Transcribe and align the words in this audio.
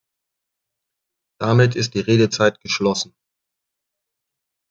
Damit 1.39 1.75
ist 1.75 1.93
die 1.93 1.99
Redezeit 1.99 2.59
geschlossen. 2.61 3.13